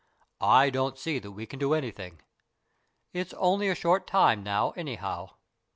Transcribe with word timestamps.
I 0.39 0.71
don't 0.71 0.97
see 0.97 1.19
that 1.19 1.31
we 1.31 1.45
can 1.45 1.59
do 1.59 1.75
anything. 1.75 2.23
It's 3.13 3.35
only 3.35 3.69
a 3.69 3.75
short 3.75 4.07
time 4.07 4.41
now, 4.41 4.71
anyhow. 4.71 5.35